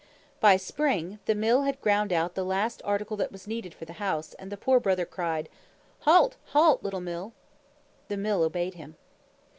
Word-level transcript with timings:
By 0.39 0.57
spring, 0.57 1.19
the 1.25 1.35
Mill 1.35 1.61
had 1.61 1.79
ground 1.79 2.11
out 2.11 2.33
the 2.33 2.43
last 2.43 2.81
article 2.83 3.15
that 3.17 3.31
was 3.31 3.45
needed 3.45 3.75
for 3.75 3.85
the 3.85 3.93
house, 4.01 4.33
and 4.39 4.51
the 4.51 4.57
Poor 4.57 4.79
Brother 4.79 5.05
cried, 5.05 5.47
"Halt, 5.99 6.37
halt, 6.53 6.81
little 6.81 7.01
Mill!" 7.01 7.33
The 8.07 8.17
Mill 8.17 8.41
obeyed 8.41 8.73
him. 8.73 8.95